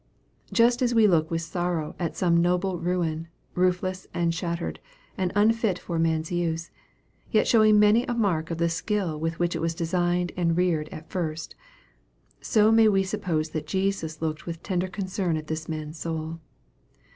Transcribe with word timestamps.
Just 0.51 0.81
as 0.81 0.95
we 0.95 1.05
look 1.07 1.29
with 1.29 1.43
sorrow 1.43 1.93
at 1.99 2.15
some 2.17 2.41
noble 2.41 2.79
ruin, 2.79 3.27
roofless, 3.53 4.07
and 4.15 4.33
shattered, 4.33 4.79
and 5.15 5.31
unfit 5.35 5.77
for 5.77 5.99
man's 5.99 6.31
use, 6.31 6.71
yet 7.29 7.47
showing 7.47 7.77
many 7.77 8.03
a 8.05 8.15
mark 8.15 8.49
of 8.49 8.57
the 8.57 8.67
skill 8.67 9.19
with 9.19 9.37
which 9.37 9.55
it 9.55 9.59
was 9.61 9.75
designed 9.75 10.31
and 10.35 10.57
reared 10.57 10.89
at 10.89 11.11
first, 11.11 11.53
so 12.41 12.71
may 12.71 12.87
we 12.87 13.03
suppose 13.03 13.49
that 13.51 13.67
Jesus 13.67 14.23
looked 14.23 14.47
with 14.47 14.63
tender 14.63 14.87
concern 14.87 15.37
at 15.37 15.45
this 15.45 15.69
man's 15.69 15.99
soul. 15.99 16.39